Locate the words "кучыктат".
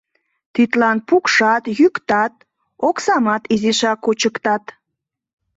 4.03-4.63